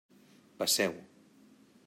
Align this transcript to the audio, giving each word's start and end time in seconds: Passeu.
Passeu. 0.61 0.97